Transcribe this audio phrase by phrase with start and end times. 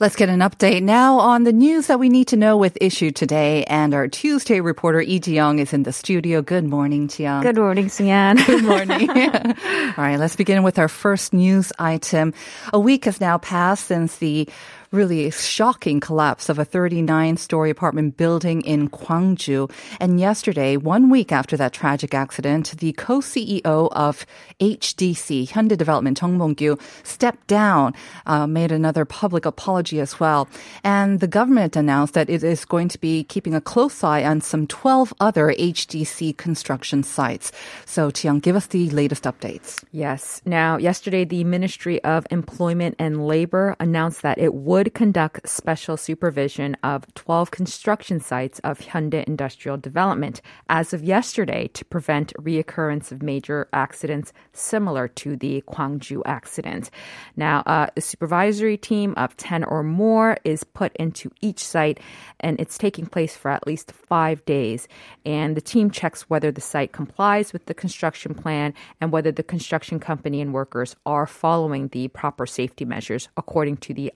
[0.00, 3.10] Let's get an update now on the news that we need to know with issue
[3.10, 3.64] today.
[3.64, 6.40] And our Tuesday reporter, Lee Ji-young, is in the studio.
[6.40, 7.42] Good morning, Ji-young.
[7.42, 8.36] Good morning, Suyan.
[8.46, 9.10] Good morning.
[9.10, 12.32] All right, let's begin with our first news item.
[12.72, 14.48] A week has now passed since the
[14.90, 19.70] really shocking collapse of a 39 story apartment building in Gwangju.
[20.00, 24.26] And yesterday, one week after that tragic accident, the co CEO of
[24.60, 27.94] HDC, Hyundai Development, Chung Mong-gyu, stepped down,
[28.26, 30.48] uh, made another public apology as well.
[30.84, 34.40] And the government announced that it is going to be keeping a close eye on
[34.40, 37.52] some 12 other HDC construction sites.
[37.84, 39.84] So, Tiang, give us the latest updates.
[39.92, 40.40] Yes.
[40.44, 46.76] Now, yesterday, the Ministry of Employment and Labor announced that it would conduct special supervision
[46.82, 53.22] of 12 construction sites of Hyundai Industrial Development as of yesterday to prevent reoccurrence of
[53.22, 56.90] major accidents similar to the Gwangju accident.
[57.36, 61.98] Now, uh, a supervisory team of 10 or more is put into each site
[62.40, 64.86] and it's taking place for at least five days.
[65.26, 69.42] And the team checks whether the site complies with the construction plan and whether the
[69.42, 74.12] construction company and workers are following the proper safety measures according to the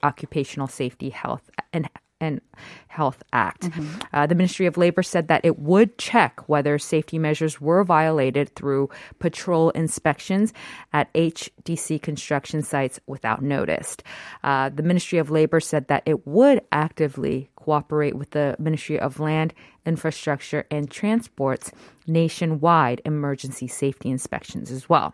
[0.53, 1.89] Occupational Safety Health and
[2.21, 2.39] and
[2.87, 3.69] Health Act.
[4.13, 8.55] Uh, the Ministry of Labor said that it would check whether safety measures were violated
[8.55, 10.53] through patrol inspections
[10.93, 13.97] at HDC construction sites without notice.
[14.41, 19.19] Uh, the Ministry of Labor said that it would actively cooperate with the Ministry of
[19.19, 19.53] Land,
[19.85, 21.71] Infrastructure, and Transport's
[22.07, 25.13] nationwide emergency safety inspections as well.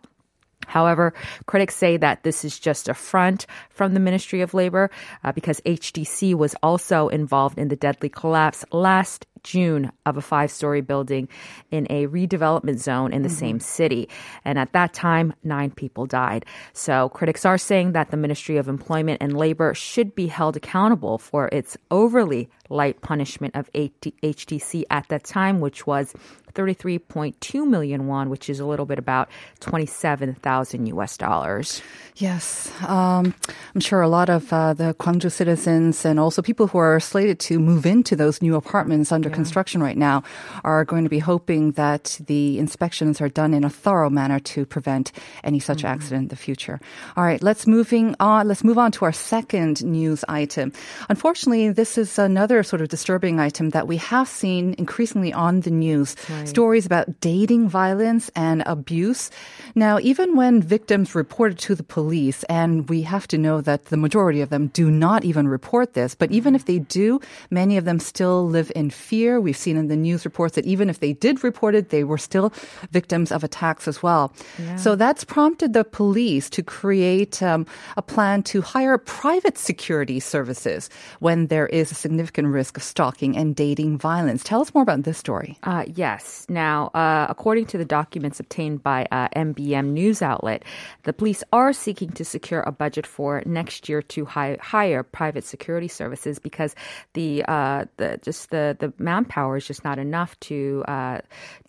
[0.68, 1.14] However,
[1.46, 4.92] critics say that this is just a front from the Ministry of Labor
[5.24, 10.52] uh, because HDC was also involved in the deadly collapse last June of a five
[10.52, 11.28] story building
[11.72, 14.10] in a redevelopment zone in the same city.
[14.46, 16.46] And at that time, nine people died.
[16.74, 21.18] So critics are saying that the Ministry of Employment and Labor should be held accountable
[21.18, 26.14] for its overly light punishment of HDC at that time, which was
[26.60, 29.30] 33.2 million won, which is a little bit about
[29.62, 31.82] 27,000 US dollars.
[32.18, 33.34] Yes, um,
[33.74, 37.40] I'm sure a lot of uh, the Gwangju citizens and also people who are slated
[37.48, 40.24] to move into those new apartments under construction right now
[40.66, 44.66] are going to be hoping that the inspections are done in a thorough manner to
[44.66, 45.14] prevent
[45.46, 46.82] any such accident in the future.
[47.16, 48.50] All right, let's moving on.
[48.50, 50.74] Let's move on to our second news item.
[51.08, 55.72] Unfortunately, this is another sort of disturbing item that we have seen increasingly on the
[55.72, 56.18] news.
[56.50, 59.32] Stories about dating violence and abuse.
[59.76, 63.98] Now, even when victims reported to the police, and we have to know that the
[63.98, 67.86] majority of them do not even report this, but even if they do, many of
[67.86, 69.40] them still live in fear.
[69.40, 72.18] We've seen in the news reports that even if they did report it, they were
[72.18, 72.52] still
[72.92, 74.32] victims of attacks as well.
[74.78, 77.66] So that's prompted the police to create um,
[77.98, 80.90] a plan to hire private security services
[81.20, 84.44] when there is a significant risk of stalking and dating violence.
[84.44, 85.58] Tell us more about this story.
[85.64, 86.29] Uh, yes.
[86.50, 90.64] Now, uh, according to the documents obtained by uh, MBN news outlet,
[91.04, 95.44] the police are seeking to secure a budget for next year to hi- hire private
[95.44, 96.76] security services because
[97.14, 101.20] the uh, the just the the manpower is just not enough to uh,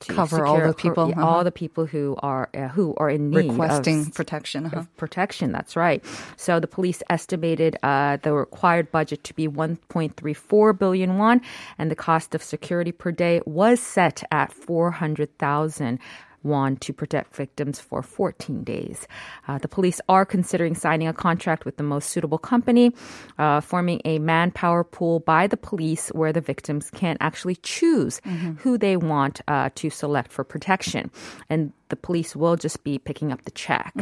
[0.00, 1.26] to Cover all the people, uh-huh.
[1.26, 4.66] all the people who are uh, who are in need Requesting of, protection.
[4.66, 4.80] Uh-huh.
[4.80, 5.52] of protection.
[5.52, 6.04] That's right.
[6.36, 11.40] So the police estimated uh, the required budget to be 1.34 billion won,
[11.78, 15.98] and the cost of security per day was set at 400,000
[16.42, 19.06] won to protect victims for 14 days.
[19.46, 22.92] Uh, the police are considering signing a contract with the most suitable company,
[23.38, 28.20] uh, forming a manpower pool by the police where the victims can actually choose
[28.58, 31.10] who they want uh, to select for protection.
[31.48, 33.92] And the police will just be picking up the check.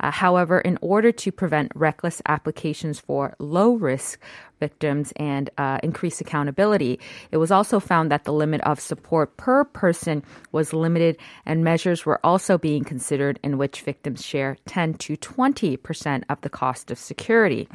[0.00, 4.20] Uh, however, in order to prevent reckless applications for low risk
[4.60, 6.98] victims and uh, increase accountability,
[7.30, 10.22] it was also found that the limit of support per person
[10.52, 15.76] was limited, and measures were also being considered in which victims share 10 to 20
[15.78, 17.68] percent of the cost of security.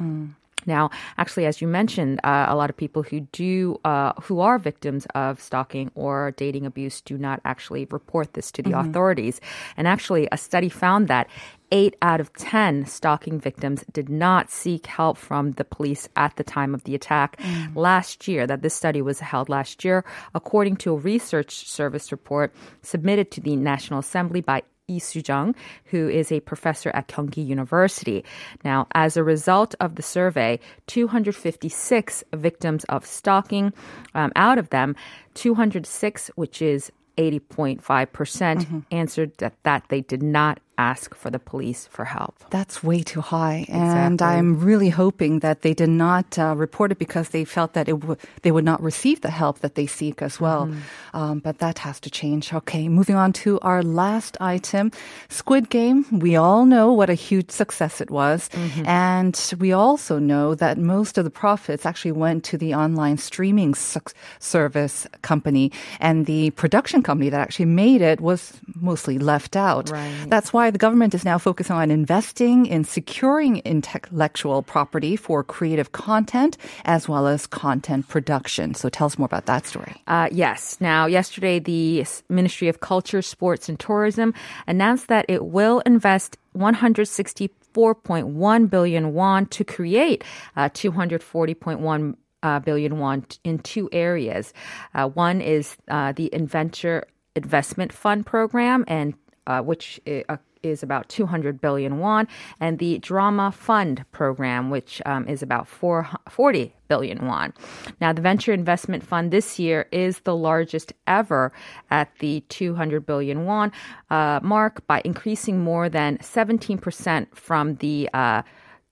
[0.66, 4.58] Now, actually, as you mentioned, uh, a lot of people who do, uh, who are
[4.58, 8.88] victims of stalking or dating abuse do not actually report this to the mm-hmm.
[8.88, 9.40] authorities.
[9.76, 11.28] And actually, a study found that
[11.72, 16.44] eight out of 10 stalking victims did not seek help from the police at the
[16.44, 17.74] time of the attack mm.
[17.74, 20.04] last year, that this study was held last year,
[20.34, 25.54] according to a research service report submitted to the National Assembly by Lee Soo-jung,
[25.86, 28.24] who is a professor at Kyunghee University.
[28.64, 33.72] Now, as a result of the survey, 256 victims of stalking,
[34.14, 34.96] um, out of them,
[35.34, 41.30] 206, which is 80.5%, percent mm hmm answered that, that they did not ask for
[41.30, 42.34] the police for help.
[42.50, 43.66] That's way too high.
[43.68, 44.22] And.
[44.22, 47.98] I'm really hoping that they did not uh, report it because they felt that it
[48.00, 50.66] w- they would not receive the help that they seek as well.
[50.66, 51.16] Mm-hmm.
[51.16, 52.52] Um, but that has to change.
[52.52, 54.90] Okay, moving on to our last item
[55.28, 56.06] Squid Game.
[56.10, 58.48] We all know what a huge success it was.
[58.50, 58.86] Mm-hmm.
[58.86, 63.74] And we also know that most of the profits actually went to the online streaming
[63.74, 64.00] su-
[64.38, 65.70] service company.
[66.00, 69.90] And the production company that actually made it was mostly left out.
[69.90, 70.26] Right.
[70.28, 75.92] That's why the government is now focusing on investing in securing intellectual property for creative
[75.92, 78.74] content as well as content production.
[78.74, 79.94] So tell us more about that story.
[80.06, 80.78] Uh, yes.
[80.80, 84.34] Now, yesterday, the Ministry of Culture, Sports, and Tourism
[84.66, 90.24] announced that it will invest 160 4.1 billion won to create
[90.56, 94.52] uh, 240.1 uh, billion won in two areas.
[94.94, 99.14] Uh, one is uh, the Inventure Investment Fund program, and
[99.46, 102.28] uh, which uh, is about 200 billion won,
[102.60, 107.52] and the Drama Fund program, which um, is about 40 billion won.
[108.00, 111.52] Now, the venture investment fund this year is the largest ever
[111.90, 113.72] at the 200 billion won
[114.10, 118.42] uh, mark by increasing more than 17% from the uh,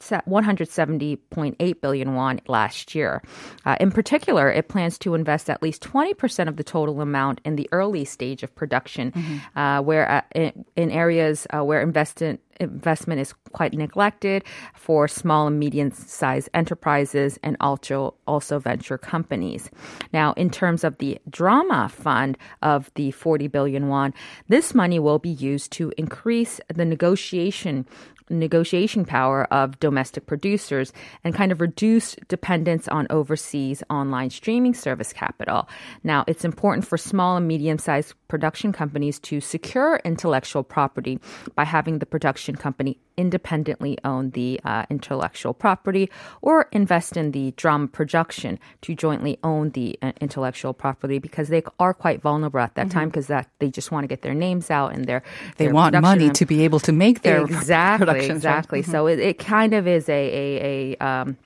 [0.01, 3.23] 170.8 billion won last year.
[3.65, 7.57] Uh, in particular, it plans to invest at least 20% of the total amount in
[7.57, 9.59] the early stage of production, mm-hmm.
[9.59, 14.45] uh, where uh, in, in, areas uh, where investment investment is quite neglected
[14.75, 19.71] for small and medium sized enterprises and also also venture companies.
[20.13, 24.13] Now, in terms of the drama fund of the 40 billion won,
[24.49, 27.87] this money will be used to increase the negotiation
[28.31, 30.93] negotiation power of domestic producers
[31.25, 35.69] and kind of reduce dependence on overseas online streaming service capital.
[36.05, 41.19] Now, it's important for small and medium sized production companies to secure intellectual property
[41.57, 46.09] by having the production company independently own the uh, intellectual property
[46.41, 51.63] or invest in the drama production to jointly own the uh, intellectual property because they
[51.81, 52.99] are quite vulnerable at that mm-hmm.
[52.99, 55.23] time because that they just want to get their names out and their
[55.57, 58.79] they their want money to be able to make their exactly exactly.
[58.79, 58.85] Right?
[58.85, 58.93] Mm-hmm.
[58.93, 61.37] So it, it, kind of is a a, a um,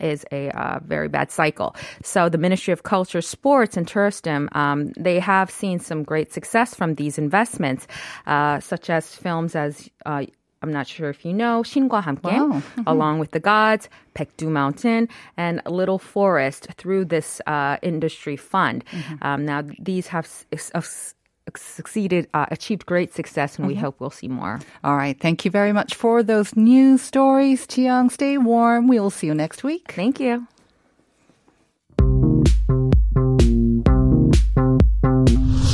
[0.00, 1.74] is a uh, very bad cycle.
[2.02, 6.74] So the Ministry of Culture, Sports, and Tourism, um, they have seen some great success
[6.74, 7.86] from these investments,
[8.26, 9.88] uh, such as films as.
[10.04, 10.26] Uh,
[10.60, 12.48] I'm not sure if you know, 신과 함께, wow.
[12.48, 12.82] mm-hmm.
[12.88, 18.84] along with the gods, Baekdu Mountain, and Little Forest through this uh, industry fund.
[18.90, 19.14] Mm-hmm.
[19.22, 21.14] Um, now, these have s- s-
[21.56, 23.76] succeeded, uh, achieved great success, and mm-hmm.
[23.76, 24.60] we hope we'll see more.
[24.84, 25.18] All right.
[25.18, 27.66] Thank you very much for those news stories.
[27.66, 28.88] Chiang, stay warm.
[28.88, 29.92] We'll see you next week.
[29.92, 30.46] Thank you.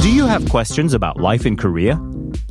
[0.03, 1.99] Do you have questions about life in Korea?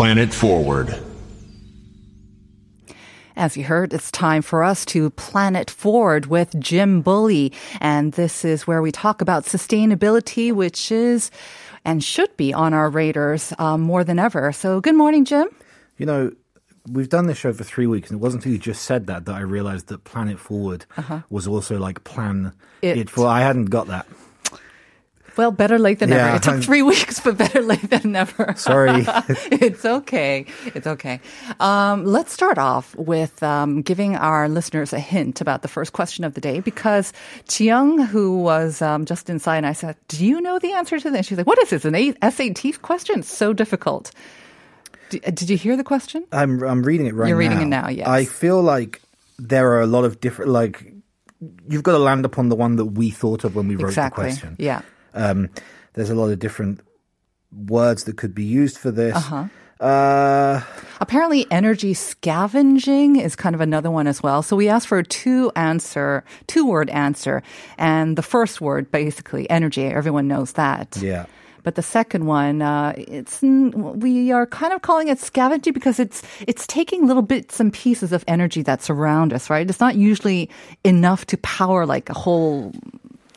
[0.00, 0.98] Planet Forward.
[3.36, 7.52] As you heard, it's time for us to planet forward with Jim Bully.
[7.82, 11.30] And this is where we talk about sustainability, which is
[11.84, 14.52] and should be on our radars um, more than ever.
[14.52, 15.48] So, good morning, Jim.
[15.98, 16.32] You know,
[16.90, 19.26] we've done this show for three weeks, and it wasn't until you just said that
[19.26, 20.86] that I realized that Planet Forward
[21.28, 22.96] was also like plan It.
[22.96, 23.10] it.
[23.10, 23.26] for.
[23.26, 24.06] I hadn't got that.
[25.40, 26.36] Well, better late than Yeah, never.
[26.36, 28.52] It took I'm- three weeks, but better late than never.
[28.58, 28.90] Sorry.
[29.50, 30.44] it's okay.
[30.74, 31.18] It's okay.
[31.60, 36.24] Um, let's start off with um, giving our listeners a hint about the first question
[36.24, 37.14] of the day because
[37.48, 41.10] Chiyoung, who was um, just inside, and I said, "Do you know the answer to
[41.10, 41.86] this?" She's like, "What is this?
[41.86, 43.20] An A- SAT question?
[43.20, 44.10] It's so difficult."
[45.08, 46.26] D- uh, did you hear the question?
[46.32, 47.48] I'm I'm reading it right You're now.
[47.48, 48.06] reading it now, yes.
[48.06, 49.00] I feel like
[49.38, 50.92] there are a lot of different like
[51.66, 54.24] you've got to land upon the one that we thought of when we wrote exactly.
[54.26, 54.56] the question.
[54.58, 54.82] Yeah.
[55.14, 55.48] Um,
[55.94, 56.80] there's a lot of different
[57.66, 59.16] words that could be used for this.
[59.16, 59.46] Uh-huh.
[59.84, 60.60] Uh,
[61.00, 64.42] Apparently, energy scavenging is kind of another one as well.
[64.42, 67.42] So we asked for a two answer, two word answer.
[67.78, 70.96] And the first word, basically, energy, everyone knows that.
[71.00, 71.26] yeah.
[71.62, 76.22] But the second one, uh, it's we are kind of calling it scavenging because it's
[76.48, 79.68] it's taking little bits and pieces of energy that's around us, right?
[79.68, 80.48] It's not usually
[80.84, 82.72] enough to power like a whole,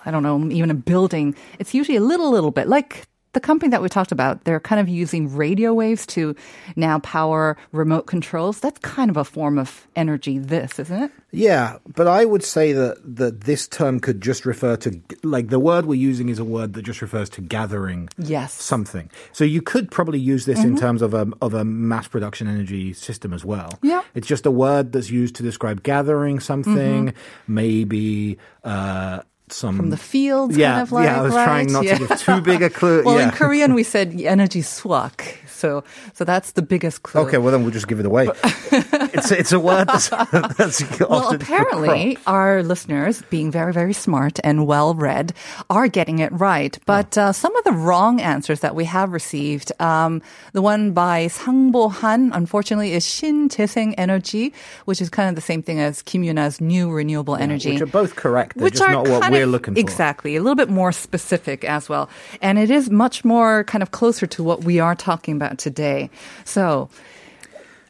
[0.06, 1.36] I don't know, even a building.
[1.60, 3.06] It's usually a little, little bit like.
[3.34, 6.36] The company that we talked about, they're kind of using radio waves to
[6.76, 8.60] now power remote controls.
[8.60, 11.12] That's kind of a form of energy, this, isn't it?
[11.32, 15.58] Yeah, but I would say that that this term could just refer to like the
[15.58, 18.54] word we're using is a word that just refers to gathering Yes.
[18.54, 19.10] something.
[19.32, 22.94] So you could probably use this in terms of a of a mass production energy
[22.94, 23.80] system as well.
[23.82, 24.04] Yeah.
[24.14, 27.16] It's just a word that's used to describe gathering something,
[27.48, 31.46] maybe uh some From the fields, yeah, kind of like, yeah, I was right?
[31.46, 31.98] trying not Yeah.
[31.98, 33.04] to give too big a clue.
[33.04, 33.26] Well, yeah.
[33.26, 35.40] in Korean, we said energy swak.
[35.48, 35.84] So,
[36.14, 37.22] so that's the biggest clue.
[37.22, 38.28] Okay, well then we'll just give it away.
[38.44, 44.68] it's it's a word that's, that's Well, apparently, our listeners, being very, very smart and
[44.68, 45.32] well read,
[45.70, 46.78] are getting it right.
[46.86, 50.22] But uh, some of the wrong answers that we have received, um,
[50.52, 55.42] the one by Sang Bo-han, unfortunately, is Shin Jaeseng Energy, which is kind of the
[55.42, 57.74] same thing as Kim Yuna's new renewable energy.
[57.74, 58.58] which are both correct.
[58.58, 59.80] They're which just are not what we're of- looking for.
[59.80, 62.10] Exactly, a little bit more specific as well,
[62.42, 66.10] and it is much more kind of closer to what we are talking about today.
[66.46, 66.90] So,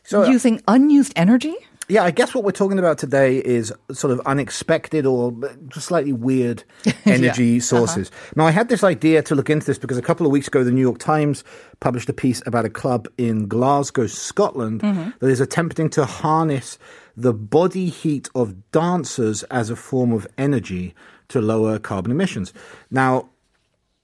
[0.04, 1.56] So, uh, using unused energy.
[1.90, 5.34] Yeah, I guess what we're talking about today is sort of unexpected or
[5.68, 6.64] just slightly weird
[7.06, 8.10] energy sources.
[8.38, 10.64] Now, I had this idea to look into this because a couple of weeks ago,
[10.64, 11.44] the New York Times
[11.82, 14.80] published a piece about a club in Glasgow, Scotland,
[15.20, 16.80] that is attempting to harness
[17.18, 20.96] the body heat of dancers as a form of energy
[21.34, 22.54] to lower carbon emissions.
[22.90, 23.30] Now,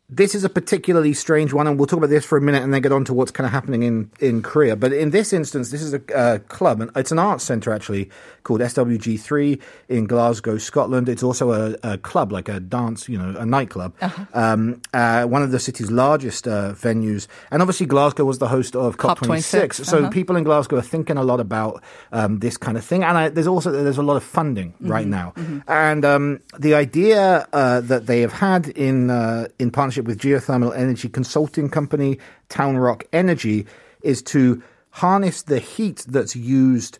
[0.10, 2.74] this is a particularly strange one, and we'll talk about this for a minute and
[2.74, 4.76] then get on to what's kind of happening in, in Korea.
[4.76, 8.10] But in this instance, this is a uh, club, and it's an arts centre actually
[8.42, 11.10] called SWG3 in Glasgow, Scotland.
[11.10, 13.94] It's also a, a club, like a dance, you know, a nightclub,
[14.34, 17.28] um, uh, one of the city's largest uh, venues.
[17.52, 19.20] And obviously, Glasgow was the host of COP26.
[19.20, 20.10] COP26, So uh-huh.
[20.10, 23.30] people in Glasgow are thinking a lot about um, this kind of thing, and I,
[23.30, 25.34] there's also there's a lot of funding right now.
[25.68, 30.76] And um, the idea uh, that they have had in uh, in partnership with geothermal
[30.76, 33.66] energy consulting company Town Rock Energy
[34.02, 37.00] is to harness the heat that's used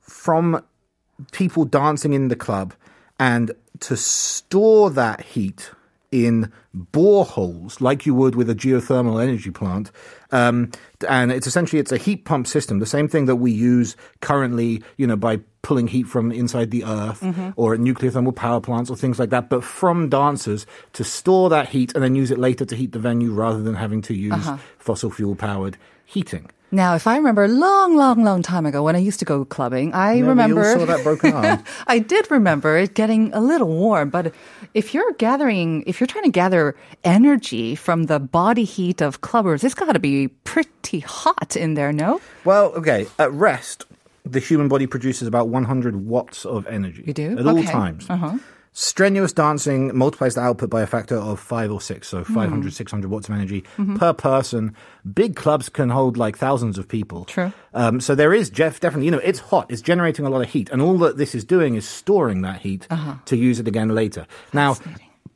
[0.00, 0.64] from
[1.32, 2.74] people dancing in the club
[3.18, 5.70] and to store that heat
[6.10, 6.50] in
[6.92, 9.90] boreholes like you would with a geothermal energy plant.
[10.32, 10.70] Um,
[11.08, 14.82] and it's essentially it's a heat pump system the same thing that we use currently
[14.96, 17.50] you know by pulling heat from inside the earth mm-hmm.
[17.56, 21.50] or at nuclear thermal power plants or things like that but from dancers to store
[21.50, 24.14] that heat and then use it later to heat the venue rather than having to
[24.14, 24.56] use uh-huh.
[24.78, 28.94] fossil fuel powered heating Now, if I remember a long, long, long time ago when
[28.94, 31.64] I used to go clubbing, I Yeah, remember saw that broken arm.
[31.88, 34.32] I did remember it getting a little warm, but
[34.72, 39.64] if you're gathering, if you're trying to gather energy from the body heat of clubbers,
[39.64, 42.20] it's got to be pretty hot in there, no?
[42.44, 43.06] Well, okay.
[43.18, 43.86] At rest,
[44.24, 47.04] the human body produces about 100 watts of energy.
[47.06, 47.38] You do?
[47.38, 47.70] At all Okay.
[47.70, 48.06] times.
[48.08, 48.38] Uh-huh.
[48.72, 53.10] Strenuous dancing multiplies the output by a factor of five or six, so 500, 600
[53.10, 53.64] watts of energy
[53.96, 54.76] per person.
[55.12, 57.24] Big clubs can hold like thousands of people.
[57.24, 57.52] True.
[57.74, 59.66] Um, so there is Jeff definitely, you know, it's hot.
[59.72, 62.60] It's generating a lot of heat, and all that this is doing is storing that
[62.60, 62.86] heat
[63.24, 64.24] to use it again later.
[64.52, 64.76] Now,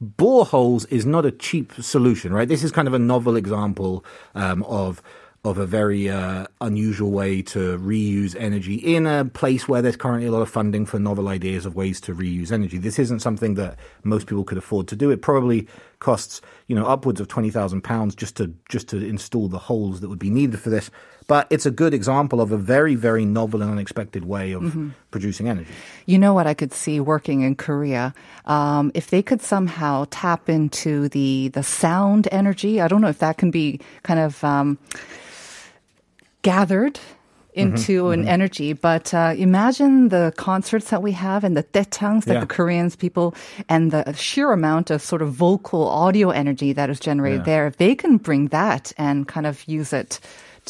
[0.03, 2.49] boreholes is not a cheap solution, right?
[2.49, 4.05] This is kind of a novel example
[4.37, 5.03] um, of
[5.45, 10.27] of a very uh, unusual way to reuse energy in a place where there's currently
[10.27, 12.79] a lot of funding for novel ideas of ways to reuse energy.
[12.79, 15.11] This isn't something that most people could afford to do.
[15.11, 15.69] It probably
[16.01, 20.01] costs you know upwards of twenty thousand pounds just to just to install the holes
[20.01, 20.91] that would be needed for this.
[21.27, 24.75] But it's a good example of a very very novel and unexpected way of
[25.11, 25.73] producing energy.
[26.07, 28.15] You know what I could see working in Korea?
[28.45, 33.19] Um, if they could somehow tap into the the sound energy, I don't know if
[33.19, 34.79] that can be kind of um,
[36.45, 37.01] gathered
[37.55, 38.73] into an energy.
[38.73, 42.41] But uh, imagine the concerts that we have and the daechangs that Yeah.
[42.41, 43.35] the Koreans people
[43.69, 47.45] and the sheer amount of sort of vocal audio energy that is generated Yeah.
[47.51, 47.67] there.
[47.69, 50.19] If they can bring that and kind of use it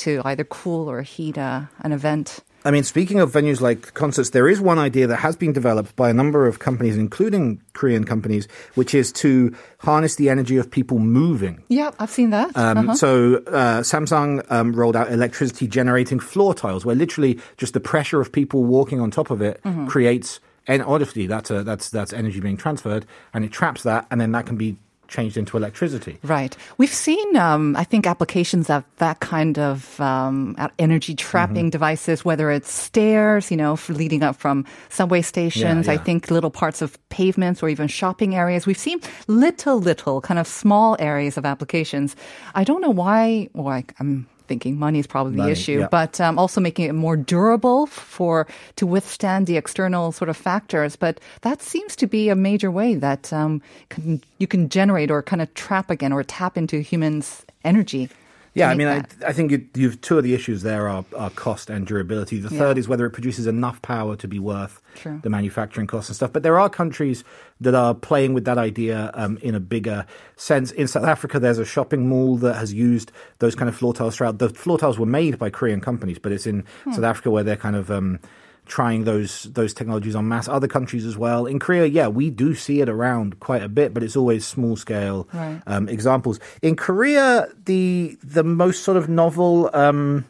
[0.04, 2.40] to either cool or heat uh, an event.
[2.66, 5.96] I mean, speaking of venues like concerts, there is one idea that has been developed
[5.96, 10.70] by a number of companies, including Korean companies, which is to harness the energy of
[10.70, 11.62] people moving.
[11.68, 12.56] Yeah, I've seen that.
[12.56, 12.94] Um, Uh-huh.
[12.94, 18.20] So uh, Samsung um, rolled out electricity generating floor tiles, where literally just the pressure
[18.20, 19.86] of people walking on top of it Mm-hmm.
[19.86, 20.40] creates.
[20.66, 23.04] And obviously, that's a, that's that's energy being transferred,
[23.34, 24.78] and it traps that, and then that can be
[25.14, 26.18] changed into electricity.
[26.26, 26.56] Right.
[26.76, 31.78] We've seen, um, I think, applications of that kind of um, energy trapping Mm-hmm.
[31.78, 36.02] devices, whether it's stairs, you know, leading up from subway stations, I yeah.
[36.02, 38.66] think little parts of pavements or even shopping areas.
[38.66, 42.16] We've seen little, little kind of small areas of applications.
[42.54, 45.88] I don't know why, well, I, I'm thinking money is probably the issue, yeah.
[45.90, 48.46] but um, also making it more durable for
[48.76, 50.96] to withstand the external sort of factors.
[50.96, 55.22] But that seems to be a major way that um, can, you can generate or
[55.22, 58.08] kind of trap again or tap into humans' energy.
[58.54, 59.04] Yeah, I mean, I.
[59.26, 62.38] I think you, you've two of the issues there are, are cost and durability.
[62.38, 65.18] The third is whether it produces enough power to be worth True.
[65.22, 66.32] the manufacturing costs and stuff.
[66.32, 67.24] But there are countries
[67.60, 70.06] that are playing with that idea um, in a bigger
[70.36, 70.70] sense.
[70.70, 74.16] In South Africa, there's a shopping mall that has used those kind of floor tiles
[74.16, 74.38] throughout.
[74.38, 77.56] The floor tiles were made by Korean companies, but it's in South Africa where they're
[77.56, 77.90] kind of.
[77.90, 78.20] Um,
[78.66, 81.44] Trying those those technologies on mass, other countries as well.
[81.46, 84.74] In Korea, yeah, we do see it around quite a bit, but it's always small
[84.76, 85.60] scale Right.
[85.66, 86.40] um, examples.
[86.62, 90.24] In Korea, the the most sort of novel um,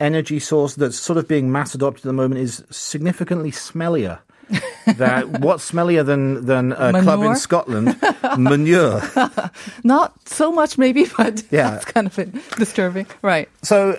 [0.00, 4.18] energy source that's sort of being mass adopted at the moment is significantly smellier.
[4.98, 7.96] that what's smellier than than a club in Scotland?
[8.36, 9.00] Manure.
[9.84, 11.70] Not so much, maybe, but Yeah.
[11.70, 12.16] that's kind of
[12.56, 13.06] disturbing.
[13.22, 13.48] Right.
[13.62, 13.96] So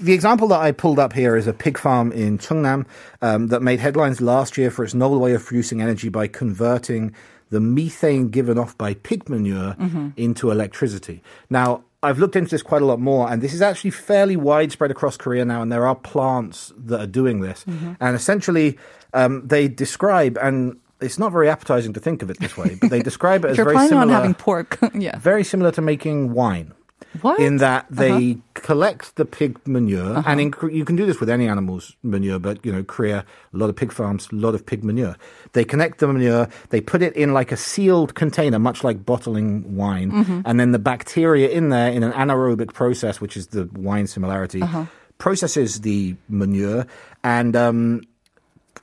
[0.00, 2.86] the example that I pulled up here is a pig farm in Chungnam
[3.22, 7.14] um, that made headlines last year for its novel way of producing energy by converting
[7.50, 9.76] the methane given off by pig manure
[10.16, 11.22] into electricity.
[11.50, 14.90] Now, I've looked into this quite a lot more, and this is actually fairly widespread
[14.90, 17.64] across Korea now, and there are plants that are doing this.
[18.00, 18.78] And essentially,
[19.14, 22.90] um, they describe, and it's not very appetizing to think of it this way, but
[22.90, 25.18] they describe it as very similar having pork, yeah.
[25.18, 26.74] very similar to making wine.
[27.22, 27.38] What?
[27.38, 28.40] In that they Uh-huh.
[28.54, 32.58] collect the pig manure, and in, you can do this with any animal's manure, but
[32.66, 35.14] you know, Korea, a lot of pig farms, a lot of pig manure.
[35.52, 39.76] They connect the manure, they put it in like a sealed container, much like bottling
[39.76, 40.40] wine, Mm-hmm.
[40.44, 44.62] and then the bacteria in there, in an anaerobic process, which is the wine similarity,
[44.62, 44.86] Uh-huh.
[45.18, 46.86] processes the manure
[47.22, 48.00] and um,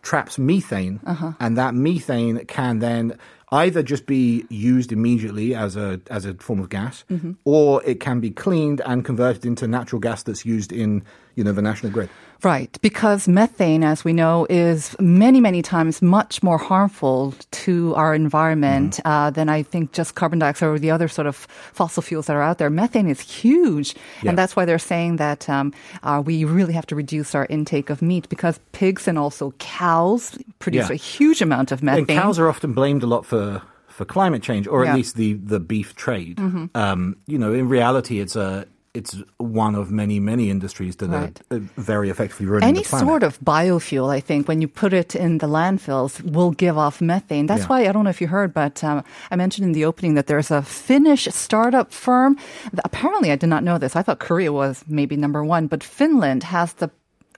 [0.03, 1.33] traps methane, Uh-huh.
[1.39, 3.17] and that methane can then
[3.51, 7.31] either just be used immediately as a as a form of gas, Mm-hmm.
[7.45, 11.03] or it can be cleaned and converted into natural gas that's used in
[11.35, 12.09] you know the national grid.
[12.43, 18.15] Right, because methane, as we know, is many, many times much more harmful to our
[18.15, 19.07] environment Mm-hmm.
[19.07, 21.35] uh, than I think just carbon dioxide or the other sort of
[21.73, 22.69] fossil fuels that are out there.
[22.69, 24.29] Methane is huge, Yeah.
[24.29, 25.71] and that's why they're saying that um,
[26.03, 30.37] uh, we really have to reduce our intake of meat because pigs and also cows
[30.59, 30.93] produce Yeah.
[30.93, 32.17] a huge amount of And methane.
[32.17, 34.95] cows are often blamed a lot for for climate change, or at Yeah.
[34.95, 36.37] least the the beef trade.
[36.37, 36.65] Mm-hmm.
[36.75, 41.39] Um, you know, in reality, it's a it's one of many many industries that Right.
[41.51, 45.15] are uh, very effectively ruining Any sort of biofuel, I think, when you put it
[45.15, 47.47] in the landfills, will give off methane.
[47.47, 47.67] That's Yeah.
[47.67, 50.27] why I don't know if you heard, but um, I mentioned in the opening that
[50.27, 52.37] there's a Finnish startup firm.
[52.83, 53.95] Apparently, I did not know this.
[53.95, 56.89] I thought Korea was maybe number one, but Finland has the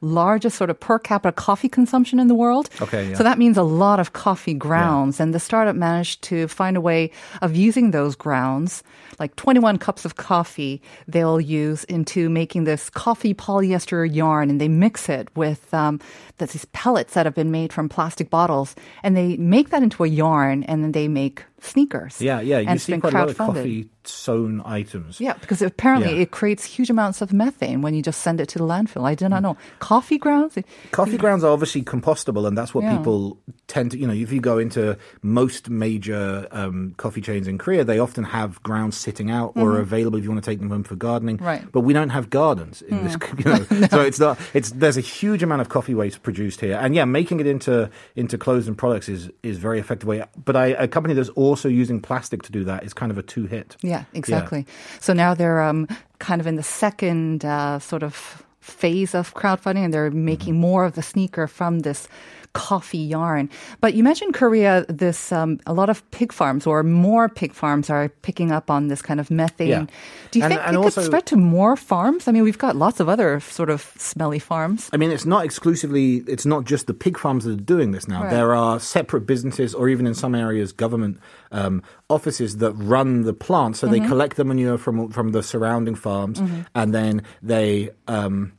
[0.04, 2.70] largest sort of per capita coffee consumption in the world.
[2.82, 3.16] Okay, yeah.
[3.16, 5.20] So that means a lot of coffee grounds.
[5.20, 7.12] And the startup managed to find a way
[7.42, 8.84] of using those grounds,
[9.20, 14.50] like 21 cups of coffee, they'll use into making this coffee polyester yarn.
[14.50, 16.00] And they mix it with um,
[16.38, 18.76] these pellets that have been made from plastic bottles.
[19.02, 22.22] And they make that into a yarn and then they make sneakers.
[22.22, 25.20] Yeah, yeah, you and see quite a lot of coffee sewn items.
[25.20, 26.24] Yeah, because apparently Yeah.
[26.24, 29.06] it creates huge amounts of methane when you just send it to the landfill.
[29.06, 29.44] I did not mm.
[29.44, 29.58] know.
[29.80, 30.58] Coffee grounds?
[30.92, 32.98] Coffee grounds are obviously compostable, and that's what Yeah.
[32.98, 33.98] people tend to.
[33.98, 38.24] You know, if you go into most major um, coffee chains in Korea, they often
[38.24, 41.38] have grounds sitting out or available if you want to take them home for gardening.
[41.38, 41.46] Mm-hmm.
[41.46, 41.62] Right.
[41.62, 41.72] Mm.
[41.72, 43.18] But we don't have gardens in this.
[43.44, 44.40] You know, so it's not.
[44.54, 47.90] It's there's a huge amount of coffee waste produced here, and yeah, making it into
[48.16, 50.24] into clothes and products is is very effective way.
[50.44, 53.24] But I, a company that's also using plastic to do that is kind of a
[53.24, 53.76] two hit.
[53.82, 54.66] Yeah, exactly.
[55.00, 55.88] So now they're um,
[56.20, 60.86] kind of in the second uh, sort of phase of crowdfunding, and they're making more
[60.86, 62.08] of the sneaker from this
[62.54, 63.50] coffee yarn.
[63.82, 67.90] But you mentioned Korea, this um, a lot of pig farms or more pig farms
[67.90, 69.68] are picking up on this kind of methane.
[69.70, 69.86] Yeah.
[70.32, 72.28] Do you And- think and it also- could spread to more farms?
[72.28, 74.90] I mean, we've got lots of other sort of smelly farms.
[74.94, 78.08] I mean, it's not exclusively, it's not just the pig farms that are doing this
[78.08, 78.22] now.
[78.24, 78.30] Right.
[78.32, 81.18] There are separate businesses, or even in some areas, government
[81.52, 83.80] um, offices that run the plants.
[83.80, 84.08] So they Mm-hmm.
[84.10, 86.42] collect the manure from from the surrounding farms,
[86.76, 87.90] and then they.
[88.08, 88.54] Um,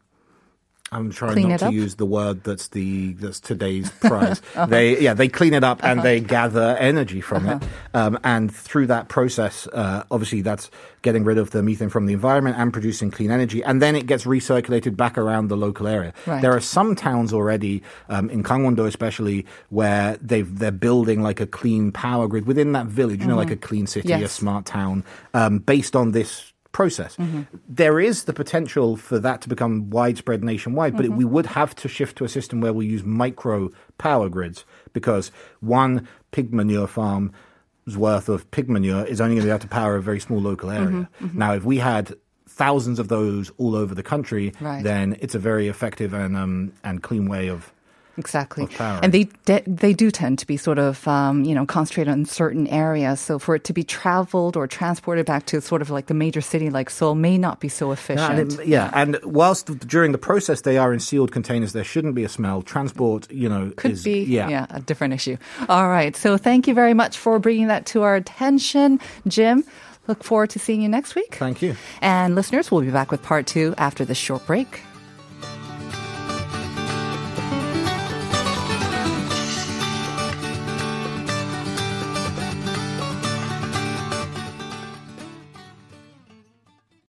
[0.95, 1.73] I'm trying Clean not to up?
[1.73, 4.41] use the word that's the that's today's prize.
[4.55, 4.67] Uh-huh.
[4.67, 7.63] They yeah they clean it up and they gather energy from it,
[7.95, 10.71] um, and through that process, uh, obviously that's
[11.03, 14.07] getting rid of the methane from the environment and producing clean energy, and then it
[14.07, 16.15] gets recirculated back around the local area.
[16.27, 16.41] Right.
[16.41, 21.47] There are some towns already um, in Gangwon-do especially where they've they're building like a
[21.47, 24.27] clean power grid within that village, you know, like a clean city, a Mm-hmm.
[24.27, 25.05] Smart town,
[25.35, 27.17] um, based on this process.
[27.17, 27.43] Mm-hmm.
[27.83, 31.17] There is the potential for that to become widespread nationwide, but Mm-hmm.
[31.17, 35.31] we would have to shift to a system where we use micro power grids because
[35.61, 39.69] one pig manure farm's worth of pig manure is only going to be able to
[39.69, 41.09] power a very small local area.
[41.23, 42.13] Mm-hmm, Now, if we had
[42.49, 44.83] thousands of those all over the country, Right.
[44.85, 47.73] then it's a very effective and um, and clean way of
[48.17, 52.13] Exactly, and they de- they do tend to be sort of um, you know concentrated
[52.13, 53.19] on certain areas.
[53.21, 56.41] So for it to be traveled or transported back to sort of like the major
[56.41, 58.39] city like Seoul may not be so Yeah, efficient.
[58.39, 62.15] and it- yeah, and whilst during the process they are in sealed containers, there shouldn't
[62.15, 62.63] be a smell.
[62.63, 64.67] Transport, you know, could is, be yeah.
[64.71, 65.37] a different issue.
[65.69, 69.65] All right, so thank you very much for bringing that to our attention, Jim.
[70.07, 71.35] Look forward to seeing you next week.
[71.35, 71.75] Thank you.
[72.01, 74.83] And listeners, we'll be back with part two after this short break.